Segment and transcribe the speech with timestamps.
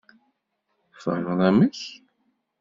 [0.95, 1.79] Tfehmeḍ amek?